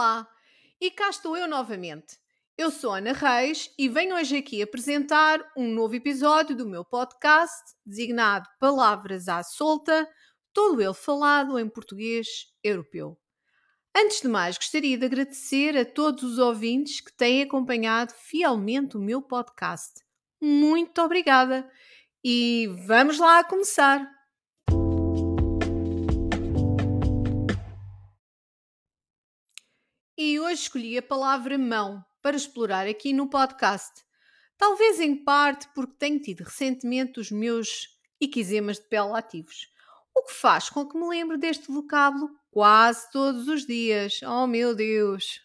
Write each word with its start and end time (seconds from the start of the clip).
Olá! 0.00 0.26
E 0.80 0.90
cá 0.90 1.10
estou 1.10 1.36
eu 1.36 1.46
novamente. 1.46 2.16
Eu 2.56 2.70
sou 2.70 2.94
Ana 2.94 3.12
Reis 3.12 3.70
e 3.78 3.86
venho 3.86 4.16
hoje 4.16 4.38
aqui 4.38 4.62
apresentar 4.62 5.38
um 5.54 5.74
novo 5.74 5.94
episódio 5.94 6.56
do 6.56 6.66
meu 6.66 6.82
podcast 6.82 7.74
designado 7.84 8.48
Palavras 8.58 9.28
à 9.28 9.42
Solta, 9.42 10.08
todo 10.54 10.80
ele 10.80 10.94
falado 10.94 11.58
em 11.58 11.68
português 11.68 12.26
europeu. 12.64 13.20
Antes 13.94 14.22
de 14.22 14.28
mais, 14.28 14.56
gostaria 14.56 14.96
de 14.96 15.04
agradecer 15.04 15.76
a 15.76 15.84
todos 15.84 16.22
os 16.22 16.38
ouvintes 16.38 17.02
que 17.02 17.12
têm 17.12 17.42
acompanhado 17.42 18.14
fielmente 18.14 18.96
o 18.96 19.00
meu 19.00 19.20
podcast. 19.20 20.00
Muito 20.40 21.02
obrigada! 21.02 21.70
E 22.24 22.68
vamos 22.86 23.18
lá 23.18 23.44
começar! 23.44 24.19
E 30.22 30.38
hoje 30.38 30.64
escolhi 30.64 30.98
a 30.98 31.02
palavra 31.02 31.56
mão 31.56 32.04
para 32.20 32.36
explorar 32.36 32.86
aqui 32.86 33.10
no 33.10 33.30
podcast. 33.30 34.04
Talvez 34.58 35.00
em 35.00 35.16
parte 35.16 35.66
porque 35.74 35.94
tenho 35.98 36.20
tido 36.20 36.44
recentemente 36.44 37.18
os 37.18 37.30
meus 37.30 37.88
iquizemas 38.20 38.76
de 38.76 38.86
pele 38.86 39.16
ativos, 39.16 39.72
o 40.14 40.22
que 40.24 40.34
faz 40.34 40.68
com 40.68 40.86
que 40.86 40.98
me 40.98 41.08
lembre 41.08 41.38
deste 41.38 41.72
vocábulo 41.72 42.28
quase 42.50 43.10
todos 43.10 43.48
os 43.48 43.64
dias. 43.64 44.20
Oh 44.22 44.46
meu 44.46 44.74
Deus! 44.74 45.40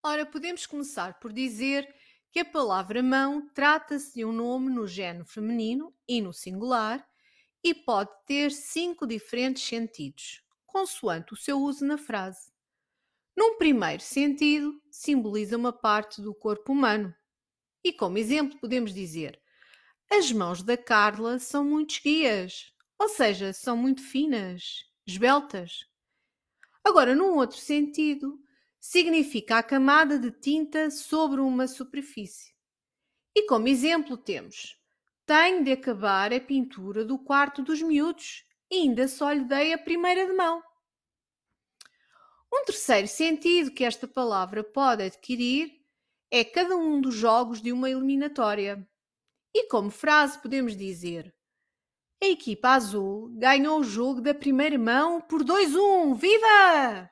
Ora, 0.00 0.24
podemos 0.24 0.64
começar 0.64 1.18
por 1.18 1.32
dizer 1.32 1.92
que 2.30 2.38
a 2.38 2.44
palavra 2.44 3.02
mão 3.02 3.50
trata-se 3.52 4.14
de 4.14 4.24
um 4.24 4.30
nome 4.30 4.70
no 4.70 4.86
género 4.86 5.24
feminino 5.24 5.92
e 6.06 6.22
no 6.22 6.32
singular 6.32 7.04
e 7.62 7.74
pode 7.74 8.10
ter 8.26 8.50
cinco 8.50 9.06
diferentes 9.06 9.62
sentidos, 9.62 10.42
consoante 10.66 11.32
o 11.32 11.36
seu 11.36 11.60
uso 11.60 11.84
na 11.84 11.98
frase. 11.98 12.52
Num 13.36 13.56
primeiro 13.56 14.02
sentido, 14.02 14.80
simboliza 14.90 15.56
uma 15.56 15.72
parte 15.72 16.20
do 16.20 16.34
corpo 16.34 16.72
humano. 16.72 17.14
E 17.84 17.92
como 17.92 18.18
exemplo, 18.18 18.58
podemos 18.58 18.92
dizer: 18.92 19.40
as 20.10 20.32
mãos 20.32 20.62
da 20.62 20.76
Carla 20.76 21.38
são 21.38 21.64
muito 21.64 21.94
esguias, 21.94 22.72
ou 22.98 23.08
seja, 23.08 23.52
são 23.52 23.76
muito 23.76 24.02
finas, 24.02 24.84
esbeltas. 25.06 25.86
Agora, 26.82 27.14
num 27.14 27.36
outro 27.36 27.58
sentido, 27.58 28.40
significa 28.80 29.58
a 29.58 29.62
camada 29.62 30.18
de 30.18 30.30
tinta 30.30 30.90
sobre 30.90 31.40
uma 31.40 31.68
superfície. 31.68 32.54
E 33.34 33.46
como 33.46 33.68
exemplo, 33.68 34.16
temos 34.16 34.77
tenho 35.28 35.62
de 35.62 35.72
acabar 35.72 36.32
a 36.32 36.40
pintura 36.40 37.04
do 37.04 37.18
quarto 37.18 37.62
dos 37.62 37.82
miúdos. 37.82 38.46
Ainda 38.72 39.06
só 39.06 39.30
lhe 39.30 39.44
dei 39.44 39.74
a 39.74 39.78
primeira 39.78 40.26
de 40.26 40.32
mão. 40.32 40.62
Um 42.50 42.64
terceiro 42.64 43.06
sentido 43.06 43.70
que 43.70 43.84
esta 43.84 44.08
palavra 44.08 44.64
pode 44.64 45.02
adquirir 45.02 45.70
é 46.30 46.42
cada 46.42 46.74
um 46.74 46.98
dos 46.98 47.14
jogos 47.14 47.60
de 47.60 47.70
uma 47.72 47.90
eliminatória. 47.90 48.88
E 49.54 49.68
como 49.68 49.90
frase 49.90 50.40
podemos 50.40 50.74
dizer: 50.74 51.34
A 52.22 52.26
equipa 52.26 52.70
azul 52.70 53.28
ganhou 53.36 53.80
o 53.80 53.84
jogo 53.84 54.22
da 54.22 54.32
primeira 54.32 54.78
mão 54.78 55.20
por 55.20 55.44
2-1. 55.44 56.14
Viva! 56.14 57.10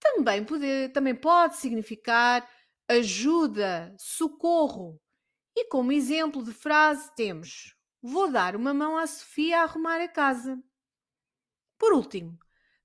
Também 0.00 0.44
pode, 0.44 0.88
também 0.88 1.14
pode 1.14 1.56
significar 1.56 2.48
ajuda, 2.88 3.94
socorro, 3.98 5.00
e 5.56 5.64
como 5.64 5.90
exemplo 5.90 6.44
de 6.44 6.52
frase 6.52 7.10
temos: 7.16 7.74
Vou 8.02 8.30
dar 8.30 8.54
uma 8.54 8.74
mão 8.74 8.98
à 8.98 9.06
Sofia 9.06 9.60
a 9.60 9.62
arrumar 9.62 10.02
a 10.02 10.06
casa. 10.06 10.62
Por 11.78 11.94
último, 11.94 12.38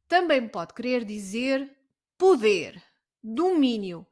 também 0.08 0.48
pode 0.48 0.74
querer 0.74 1.04
dizer 1.04 1.78
poder, 2.18 2.82
domínio. 3.22 4.08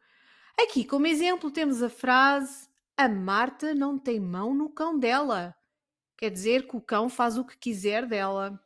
Aqui, 0.61 0.83
como 0.83 1.07
exemplo, 1.07 1.49
temos 1.49 1.81
a 1.81 1.89
frase: 1.89 2.67
A 2.97 3.07
Marta 3.07 3.73
não 3.73 3.97
tem 3.97 4.19
mão 4.19 4.53
no 4.53 4.69
cão 4.69 4.99
dela. 4.99 5.55
Quer 6.17 6.29
dizer 6.29 6.67
que 6.67 6.75
o 6.75 6.81
cão 6.81 7.07
faz 7.07 7.37
o 7.37 7.45
que 7.45 7.57
quiser 7.57 8.05
dela. 8.05 8.61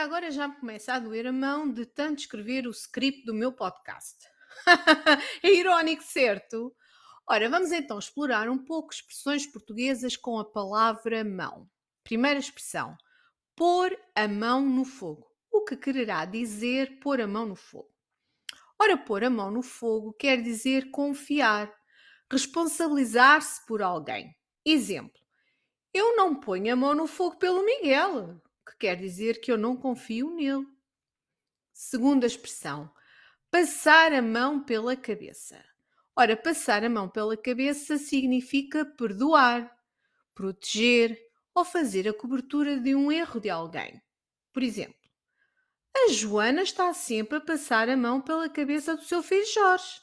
Ora, 0.00 0.06
agora 0.06 0.30
já 0.30 0.48
me 0.48 0.56
começa 0.56 0.94
a 0.94 0.98
doer 0.98 1.26
a 1.26 1.32
mão 1.32 1.70
de 1.70 1.84
tanto 1.84 2.20
escrever 2.20 2.66
o 2.66 2.70
script 2.70 3.22
do 3.26 3.34
meu 3.34 3.52
podcast. 3.52 4.16
é 5.44 5.52
irónico, 5.52 6.02
certo? 6.02 6.74
Ora, 7.28 7.50
vamos 7.50 7.70
então 7.70 7.98
explorar 7.98 8.48
um 8.48 8.56
pouco 8.56 8.94
expressões 8.94 9.46
portuguesas 9.46 10.16
com 10.16 10.38
a 10.38 10.44
palavra 10.50 11.22
mão. 11.22 11.68
Primeira 12.02 12.40
expressão: 12.40 12.96
pôr 13.54 13.94
a 14.16 14.26
mão 14.26 14.62
no 14.62 14.86
fogo. 14.86 15.30
O 15.52 15.64
que 15.66 15.76
quererá 15.76 16.24
dizer 16.24 16.98
pôr 17.00 17.20
a 17.20 17.26
mão 17.26 17.44
no 17.44 17.54
fogo? 17.54 17.92
Ora, 18.80 18.96
pôr 18.96 19.22
a 19.22 19.28
mão 19.28 19.50
no 19.50 19.62
fogo 19.62 20.14
quer 20.14 20.40
dizer 20.40 20.90
confiar, 20.90 21.70
responsabilizar-se 22.32 23.66
por 23.66 23.82
alguém. 23.82 24.34
Exemplo: 24.64 25.20
Eu 25.92 26.16
não 26.16 26.40
ponho 26.40 26.72
a 26.72 26.76
mão 26.76 26.94
no 26.94 27.06
fogo 27.06 27.36
pelo 27.36 27.62
Miguel 27.62 28.40
quer 28.80 28.96
dizer 28.96 29.40
que 29.42 29.52
eu 29.52 29.58
não 29.58 29.76
confio 29.76 30.34
nele. 30.34 30.66
Segunda 31.70 32.26
expressão, 32.26 32.90
passar 33.50 34.12
a 34.12 34.22
mão 34.22 34.64
pela 34.64 34.96
cabeça. 34.96 35.62
Ora, 36.16 36.34
passar 36.34 36.82
a 36.82 36.88
mão 36.88 37.08
pela 37.08 37.36
cabeça 37.36 37.98
significa 37.98 38.84
perdoar, 38.84 39.70
proteger 40.34 41.18
ou 41.54 41.64
fazer 41.64 42.08
a 42.08 42.14
cobertura 42.14 42.80
de 42.80 42.94
um 42.94 43.12
erro 43.12 43.38
de 43.38 43.50
alguém. 43.50 44.02
Por 44.52 44.62
exemplo, 44.62 44.98
a 45.94 46.10
Joana 46.10 46.62
está 46.62 46.92
sempre 46.94 47.36
a 47.36 47.40
passar 47.40 47.88
a 47.88 47.96
mão 47.96 48.20
pela 48.20 48.48
cabeça 48.48 48.96
do 48.96 49.04
seu 49.04 49.22
filho 49.22 49.46
Jorge. 49.46 50.00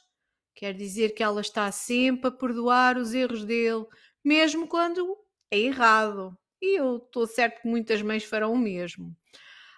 Quer 0.54 0.72
dizer 0.74 1.14
que 1.14 1.22
ela 1.22 1.40
está 1.40 1.70
sempre 1.72 2.28
a 2.28 2.32
perdoar 2.32 2.96
os 2.96 3.12
erros 3.12 3.44
dele, 3.44 3.86
mesmo 4.24 4.68
quando 4.68 5.16
é 5.50 5.58
errado. 5.58 6.36
E 6.60 6.78
eu 6.78 6.96
estou 6.96 7.26
certo 7.26 7.62
que 7.62 7.68
muitas 7.68 8.02
mães 8.02 8.24
farão 8.24 8.52
o 8.52 8.58
mesmo. 8.58 9.16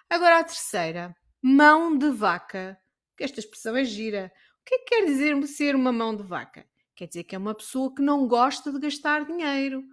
Agora 0.09 0.39
a 0.39 0.43
terceira, 0.43 1.15
mão 1.41 1.97
de 1.97 2.09
vaca. 2.09 2.77
Esta 3.19 3.39
expressão 3.39 3.75
é 3.75 3.83
gira. 3.83 4.31
O 4.61 4.63
que 4.65 4.75
é 4.75 4.77
que 4.79 4.85
quer 4.85 5.05
dizer 5.05 5.47
ser 5.47 5.75
uma 5.75 5.91
mão 5.91 6.15
de 6.15 6.23
vaca? 6.23 6.67
Quer 6.95 7.07
dizer 7.07 7.23
que 7.23 7.35
é 7.35 7.37
uma 7.37 7.55
pessoa 7.55 7.93
que 7.93 8.01
não 8.01 8.27
gosta 8.27 8.71
de 8.71 8.79
gastar 8.79 9.25
dinheiro. 9.25 9.83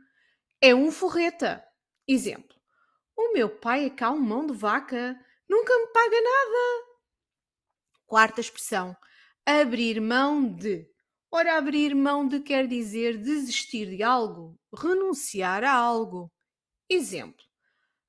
É 0.60 0.75
um 0.75 0.91
forreta. 0.91 1.65
Exemplo. 2.06 2.56
O 3.16 3.32
meu 3.32 3.48
pai 3.48 3.87
é 3.87 3.91
cá 3.91 4.10
um 4.10 4.21
mão 4.21 4.47
de 4.47 4.54
vaca. 4.54 5.19
Nunca 5.48 5.77
me 5.78 5.87
paga 5.93 6.21
nada. 6.21 6.88
Quarta 8.06 8.41
expressão. 8.41 8.97
Abrir 9.44 10.00
mão 10.00 10.54
de. 10.54 10.87
Ora, 11.31 11.59
abrir 11.59 11.94
mão 11.94 12.27
de 12.27 12.41
quer 12.41 12.66
dizer 12.66 13.19
desistir 13.19 13.88
de 13.97 14.03
algo, 14.03 14.59
renunciar 14.75 15.62
a 15.62 15.72
algo. 15.72 16.32
Exemplo: 16.91 17.44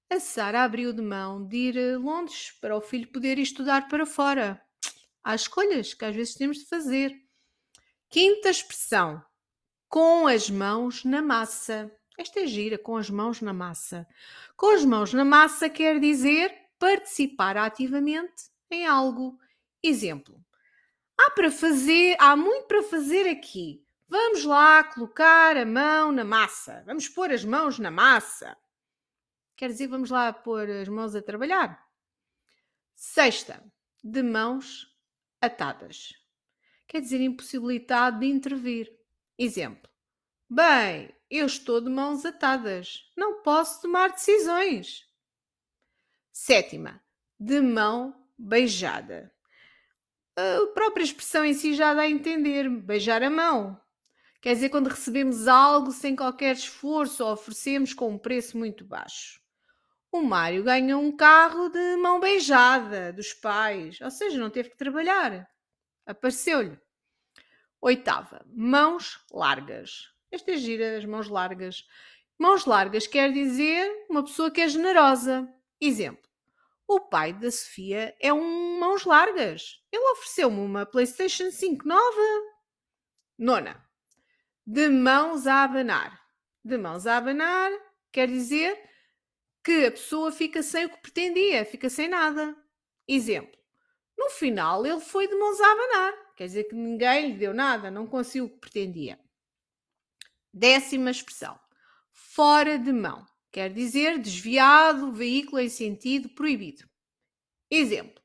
a 0.09 0.19
Sara 0.19 0.63
abriu 0.63 0.93
de 0.93 1.01
mão 1.01 1.45
de 1.45 1.57
ir 1.57 1.77
a 1.77 1.97
Londres 1.97 2.51
para 2.61 2.75
o 2.75 2.81
filho 2.81 3.11
poder 3.11 3.37
estudar 3.37 3.87
para 3.89 4.05
fora. 4.05 4.61
Há 5.23 5.35
escolhas 5.35 5.93
que 5.93 6.05
às 6.05 6.15
vezes 6.15 6.33
temos 6.33 6.57
de 6.57 6.65
fazer. 6.65 7.13
Quinta 8.09 8.49
expressão: 8.49 9.21
com 9.89 10.27
as 10.27 10.49
mãos 10.49 11.03
na 11.03 11.21
massa. 11.21 11.91
Esta 12.17 12.39
é 12.39 12.47
gira, 12.47 12.77
com 12.77 12.97
as 12.97 13.09
mãos 13.09 13.41
na 13.41 13.53
massa. 13.53 14.07
Com 14.55 14.71
as 14.71 14.83
mãos 14.85 15.13
na 15.13 15.25
massa 15.25 15.69
quer 15.69 15.99
dizer 15.99 16.53
participar 16.79 17.57
ativamente 17.57 18.49
em 18.71 18.87
algo. 18.87 19.37
Exemplo: 19.83 20.41
há 21.17 21.31
para 21.31 21.51
fazer, 21.51 22.15
há 22.17 22.35
muito 22.35 22.65
para 22.65 22.81
fazer 22.83 23.27
aqui. 23.29 23.85
Vamos 24.07 24.43
lá 24.43 24.83
colocar 24.85 25.57
a 25.57 25.65
mão 25.65 26.11
na 26.11 26.23
massa. 26.23 26.81
Vamos 26.85 27.07
pôr 27.09 27.31
as 27.31 27.45
mãos 27.45 27.77
na 27.77 27.91
massa. 27.91 28.57
Quer 29.59 29.67
dizer, 29.67 29.87
vamos 29.87 30.09
lá 30.09 30.31
pôr 30.31 30.69
as 30.69 30.87
mãos 30.87 31.13
a 31.13 31.21
trabalhar. 31.21 31.85
Sexta, 32.95 33.61
de 34.01 34.23
mãos 34.23 34.87
atadas. 35.41 36.13
Quer 36.87 37.01
dizer, 37.01 37.19
impossibilidade 37.19 38.21
de 38.21 38.27
intervir. 38.27 38.89
Exemplo. 39.37 39.91
Bem, 40.49 41.13
eu 41.29 41.45
estou 41.45 41.81
de 41.81 41.89
mãos 41.89 42.23
atadas. 42.23 43.11
Não 43.17 43.41
posso 43.43 43.81
tomar 43.81 44.13
decisões. 44.13 45.05
Sétima, 46.31 47.03
de 47.37 47.59
mão 47.59 48.15
beijada. 48.37 49.29
A 50.37 50.67
própria 50.73 51.03
expressão 51.03 51.43
em 51.43 51.53
si 51.53 51.73
já 51.73 51.93
dá 51.93 52.03
a 52.03 52.09
entender. 52.09 52.69
Beijar 52.69 53.21
a 53.21 53.29
mão. 53.29 53.77
Quer 54.39 54.53
dizer, 54.53 54.69
quando 54.69 54.87
recebemos 54.87 55.49
algo 55.49 55.91
sem 55.91 56.15
qualquer 56.15 56.55
esforço 56.55 57.25
ou 57.25 57.33
oferecemos 57.33 57.93
com 57.93 58.11
um 58.11 58.17
preço 58.17 58.57
muito 58.57 58.85
baixo. 58.85 59.48
O 60.11 60.21
Mário 60.21 60.63
ganha 60.63 60.97
um 60.97 61.15
carro 61.15 61.69
de 61.69 61.95
mão 61.97 62.19
beijada 62.19 63.13
dos 63.13 63.33
pais, 63.33 63.99
ou 64.01 64.09
seja, 64.09 64.39
não 64.39 64.49
teve 64.49 64.69
que 64.69 64.77
trabalhar. 64.77 65.47
Apareceu-lhe. 66.05 66.79
Oitava, 67.79 68.43
mãos 68.47 69.23
largas. 69.31 70.11
Esta 70.31 70.51
é 70.51 70.57
gira, 70.57 70.97
as 70.97 71.05
mãos 71.05 71.27
largas. 71.27 71.87
Mãos 72.37 72.65
largas 72.65 73.05
quer 73.05 73.31
dizer 73.31 74.05
uma 74.09 74.23
pessoa 74.23 74.49
que 74.49 74.61
é 74.61 74.67
generosa. 74.67 75.47
Exemplo: 75.79 76.27
o 76.87 76.99
pai 76.99 77.31
da 77.31 77.51
Sofia 77.51 78.15
é 78.19 78.33
um 78.33 78.79
mãos 78.79 79.05
largas. 79.05 79.79
Ele 79.91 80.11
ofereceu-me 80.11 80.59
uma 80.59 80.87
PlayStation 80.87 81.51
5 81.51 81.87
nova. 81.87 82.43
Nona, 83.37 83.87
de 84.65 84.89
mãos 84.89 85.45
a 85.45 85.63
abanar. 85.63 86.19
De 86.65 86.79
mãos 86.79 87.05
a 87.05 87.17
abanar 87.17 87.71
quer 88.11 88.27
dizer 88.27 88.88
que 89.63 89.85
a 89.85 89.91
pessoa 89.91 90.31
fica 90.31 90.63
sem 90.63 90.85
o 90.85 90.89
que 90.89 91.01
pretendia, 91.01 91.65
fica 91.65 91.89
sem 91.89 92.07
nada. 92.07 92.55
Exemplo: 93.07 93.57
no 94.17 94.29
final 94.29 94.85
ele 94.85 94.99
foi 94.99 95.27
de 95.27 95.35
mãos 95.35 95.59
a 95.61 95.71
abanar, 95.71 96.33
quer 96.35 96.45
dizer 96.45 96.65
que 96.65 96.75
ninguém 96.75 97.31
lhe 97.31 97.37
deu 97.37 97.53
nada, 97.53 97.89
não 97.89 98.05
conseguiu 98.05 98.45
o 98.45 98.49
que 98.49 98.59
pretendia. 98.59 99.19
Décima 100.53 101.11
expressão: 101.11 101.59
fora 102.11 102.77
de 102.77 102.91
mão, 102.91 103.25
quer 103.51 103.71
dizer 103.71 104.19
desviado, 104.19 105.11
veículo 105.11 105.59
em 105.59 105.69
sentido 105.69 106.29
proibido. 106.29 106.87
Exemplo: 107.71 108.21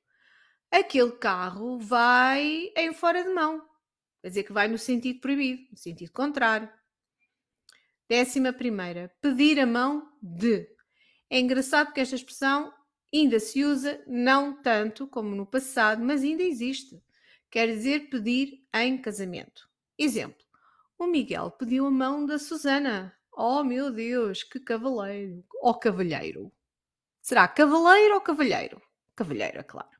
aquele 0.71 1.13
carro 1.13 1.79
vai 1.79 2.73
em 2.77 2.93
fora 2.93 3.23
de 3.23 3.31
mão, 3.31 3.61
quer 4.21 4.29
dizer 4.29 4.43
que 4.43 4.53
vai 4.53 4.67
no 4.67 4.79
sentido 4.79 5.21
proibido, 5.21 5.71
no 5.71 5.77
sentido 5.77 6.11
contrário. 6.13 6.69
Décima 8.09 8.53
primeira: 8.53 9.15
pedir 9.21 9.61
a 9.61 9.67
mão 9.67 10.13
de. 10.21 10.74
É 11.35 11.41
engraçado 11.41 11.93
que 11.93 12.01
esta 12.01 12.15
expressão 12.15 12.73
ainda 13.13 13.41
se 13.41 13.65
usa, 13.65 14.01
não 14.07 14.63
tanto 14.63 15.05
como 15.05 15.35
no 15.35 15.45
passado, 15.45 16.01
mas 16.01 16.23
ainda 16.23 16.45
existe. 16.45 17.03
Quer 17.51 17.67
dizer 17.67 18.09
pedir 18.09 18.65
em 18.73 18.97
casamento. 18.97 19.69
Exemplo: 19.99 20.47
o 20.97 21.09
Miguel 21.09 21.51
pediu 21.51 21.87
a 21.87 21.91
mão 21.91 22.25
da 22.25 22.39
Susana. 22.39 23.13
Oh 23.33 23.65
meu 23.65 23.91
Deus, 23.91 24.45
que 24.45 24.61
cavaleiro! 24.61 25.45
Oh, 25.61 25.75
cavalheiro. 25.75 26.53
Será 27.21 27.49
cavaleiro 27.49 28.15
ou 28.15 28.21
cavalheiro? 28.21 28.81
Cavalheiro, 29.17 29.59
é 29.59 29.65
claro. 29.65 29.99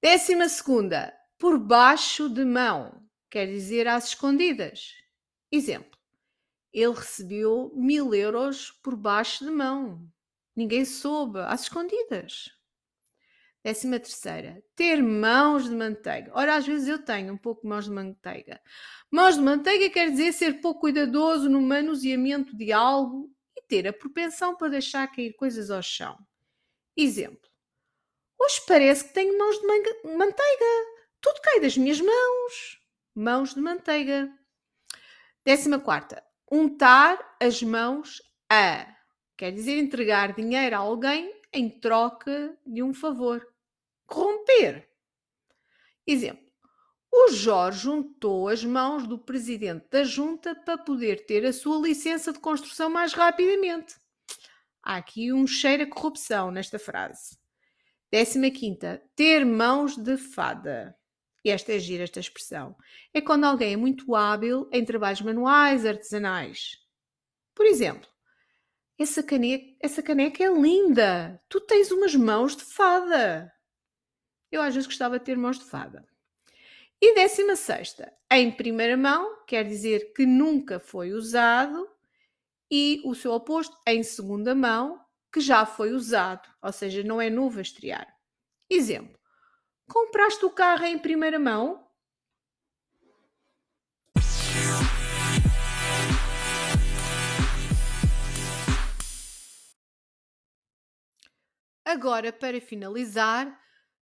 Décima 0.00 0.48
segunda, 0.48 1.14
por 1.38 1.58
baixo 1.58 2.30
de 2.30 2.46
mão, 2.46 3.06
quer 3.28 3.44
dizer 3.48 3.86
às 3.86 4.06
escondidas. 4.06 4.94
Exemplo: 5.52 5.99
ele 6.72 6.92
recebeu 6.92 7.72
mil 7.74 8.14
euros 8.14 8.70
por 8.70 8.96
baixo 8.96 9.44
de 9.44 9.50
mão. 9.50 10.08
Ninguém 10.54 10.84
soube, 10.84 11.40
às 11.40 11.62
escondidas. 11.62 12.50
Décima 13.62 14.00
terceira, 14.00 14.62
ter 14.74 15.02
mãos 15.02 15.64
de 15.64 15.74
manteiga. 15.74 16.32
Ora, 16.34 16.56
às 16.56 16.66
vezes 16.66 16.88
eu 16.88 17.04
tenho 17.04 17.34
um 17.34 17.36
pouco 17.36 17.62
de 17.62 17.68
mãos 17.68 17.84
de 17.84 17.90
manteiga. 17.90 18.60
Mãos 19.10 19.34
de 19.34 19.42
manteiga 19.42 19.90
quer 19.90 20.10
dizer 20.10 20.32
ser 20.32 20.60
pouco 20.60 20.80
cuidadoso 20.80 21.48
no 21.48 21.60
manuseamento 21.60 22.56
de 22.56 22.72
algo 22.72 23.30
e 23.54 23.60
ter 23.62 23.86
a 23.86 23.92
propensão 23.92 24.56
para 24.56 24.68
deixar 24.68 25.06
cair 25.08 25.34
coisas 25.34 25.70
ao 25.70 25.82
chão. 25.82 26.18
Exemplo: 26.96 27.50
Hoje 28.38 28.62
parece 28.66 29.04
que 29.04 29.12
tenho 29.12 29.36
mãos 29.38 29.58
de 29.58 29.66
manteiga. 30.16 30.86
Tudo 31.20 31.40
cai 31.42 31.60
das 31.60 31.76
minhas 31.76 32.00
mãos. 32.00 32.80
Mãos 33.14 33.54
de 33.54 33.60
manteiga. 33.60 34.32
Décima 35.44 35.78
quarta, 35.78 36.24
untar 36.50 37.36
as 37.40 37.62
mãos 37.62 38.20
a. 38.48 38.86
Quer 39.36 39.52
dizer 39.52 39.78
entregar 39.78 40.34
dinheiro 40.34 40.76
a 40.76 40.80
alguém 40.80 41.32
em 41.52 41.68
troca 41.68 42.56
de 42.66 42.82
um 42.82 42.92
favor. 42.92 43.46
Corromper. 44.06 44.88
Exemplo. 46.06 46.50
O 47.12 47.32
Jorge 47.32 47.80
juntou 47.80 48.48
as 48.48 48.64
mãos 48.64 49.06
do 49.06 49.18
presidente 49.18 49.86
da 49.90 50.04
junta 50.04 50.54
para 50.54 50.78
poder 50.78 51.26
ter 51.26 51.44
a 51.44 51.52
sua 51.52 51.80
licença 51.80 52.32
de 52.32 52.38
construção 52.38 52.88
mais 52.88 53.12
rapidamente. 53.12 53.96
Há 54.82 54.96
aqui 54.96 55.32
um 55.32 55.46
cheiro 55.46 55.82
a 55.82 55.86
corrupção 55.86 56.50
nesta 56.50 56.78
frase. 56.78 57.36
Décima 58.12 58.50
quinta, 58.50 59.02
ter 59.16 59.44
mãos 59.44 59.96
de 59.96 60.16
fada. 60.16 60.96
E 61.44 61.50
esta 61.50 61.72
é 61.72 61.78
gira, 61.78 62.04
esta 62.04 62.20
expressão. 62.20 62.76
É 63.14 63.20
quando 63.20 63.44
alguém 63.44 63.72
é 63.72 63.76
muito 63.76 64.14
hábil 64.14 64.68
em 64.72 64.84
trabalhos 64.84 65.22
manuais, 65.22 65.86
artesanais. 65.86 66.78
Por 67.54 67.66
exemplo, 67.66 68.08
essa 68.98 69.22
caneca, 69.22 69.76
essa 69.80 70.02
caneca 70.02 70.44
é 70.44 70.52
linda. 70.52 71.42
Tu 71.48 71.60
tens 71.62 71.90
umas 71.90 72.14
mãos 72.14 72.54
de 72.54 72.64
fada. 72.64 73.50
Eu 74.52 74.60
às 74.60 74.74
vezes 74.74 74.86
gostava 74.86 75.18
de 75.18 75.24
ter 75.24 75.36
mãos 75.36 75.58
de 75.58 75.64
fada. 75.64 76.06
E 77.00 77.14
décima 77.14 77.56
sexta, 77.56 78.12
em 78.30 78.52
primeira 78.52 78.96
mão, 78.96 79.44
quer 79.46 79.64
dizer 79.64 80.12
que 80.12 80.26
nunca 80.26 80.78
foi 80.78 81.12
usado, 81.12 81.88
e 82.70 83.00
o 83.04 83.14
seu 83.14 83.32
oposto, 83.32 83.76
em 83.86 84.02
segunda 84.02 84.54
mão, 84.54 85.00
que 85.32 85.40
já 85.40 85.64
foi 85.64 85.92
usado, 85.92 86.48
ou 86.62 86.72
seja, 86.72 87.02
não 87.02 87.20
é 87.20 87.30
novo 87.30 87.58
a 87.58 87.62
estrear. 87.62 88.06
Exemplo: 88.68 89.18
compraste 89.90 90.44
o 90.44 90.50
carro 90.50 90.84
em 90.84 90.98
primeira 90.98 91.38
mão? 91.38 91.84
Agora, 101.84 102.32
para 102.32 102.60
finalizar, 102.60 103.52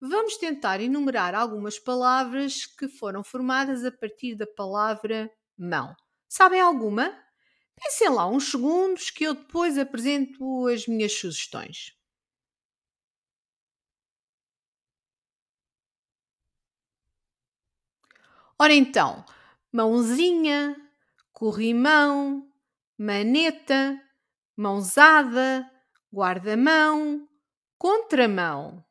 vamos 0.01 0.37
tentar 0.37 0.81
enumerar 0.81 1.35
algumas 1.35 1.77
palavras 1.77 2.65
que 2.65 2.87
foram 2.87 3.23
formadas 3.23 3.85
a 3.85 3.91
partir 3.91 4.35
da 4.35 4.47
palavra 4.47 5.29
mão. 5.55 5.95
Sabem 6.27 6.59
alguma? 6.59 7.15
Pensem 7.75 8.09
lá 8.09 8.27
uns 8.27 8.49
segundos 8.49 9.11
que 9.11 9.25
eu 9.25 9.35
depois 9.35 9.77
apresento 9.77 10.65
as 10.67 10.87
minhas 10.87 11.13
sugestões. 11.13 11.94
Ora 18.57 18.73
então, 18.73 19.25
mãozinha, 19.71 20.75
corrimão, 21.33 22.49
maneta, 22.97 24.01
mãozada, 24.55 25.69
guarda-mão, 26.13 27.27
contramão, 27.77 28.81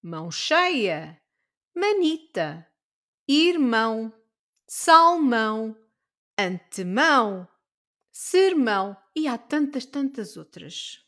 mão 0.00 0.30
cheia, 0.30 1.20
manita, 1.74 2.64
irmão, 3.26 4.12
salmão, 4.68 5.76
antemão, 6.38 7.48
sermão 8.12 8.96
e 9.16 9.26
há 9.26 9.36
tantas, 9.36 9.84
tantas 9.84 10.36
outras. 10.36 11.07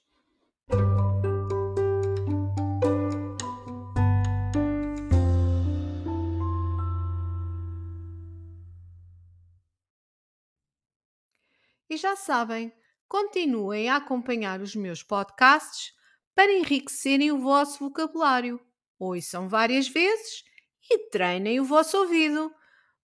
Já 12.00 12.16
sabem, 12.16 12.73
continuem 13.09 13.88
a 13.88 13.97
acompanhar 13.97 14.61
os 14.61 14.75
meus 14.75 15.02
podcasts 15.02 15.92
para 16.35 16.52
enriquecerem 16.52 17.33
o 17.33 17.38
vosso 17.38 17.78
vocabulário. 17.78 18.61
Ouçam 18.99 19.49
várias 19.49 19.88
vezes 19.88 20.45
e 20.90 21.11
treinem 21.11 21.61
o 21.61 21.64
vosso 21.64 21.99
ouvido. 21.99 22.52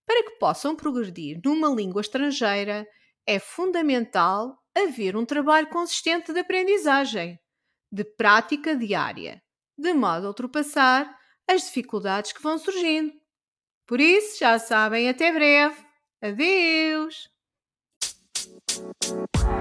Para 0.07 0.23
que 0.23 0.39
possam 0.39 0.77
progredir 0.77 1.41
numa 1.45 1.69
língua 1.69 2.01
estrangeira, 2.01 2.87
é 3.27 3.39
fundamental 3.39 4.57
haver 4.75 5.17
um 5.17 5.25
trabalho 5.25 5.69
consistente 5.69 6.33
de 6.33 6.41
aprendizagem, 6.41 7.39
de 7.91 8.05
prática 8.05 8.77
diária, 8.77 9.43
de 9.77 9.93
modo 9.93 10.27
a 10.27 10.29
ultrapassar 10.29 11.19
as 11.49 11.63
dificuldades 11.63 12.33
que 12.33 12.43
vão 12.43 12.59
surgindo. 12.59 13.13
Por 13.87 14.01
isso, 14.01 14.39
já 14.39 14.59
sabem, 14.59 15.09
até 15.09 15.33
breve. 15.33 15.85
Adeus! 16.21 17.36
Bye. 18.77 19.56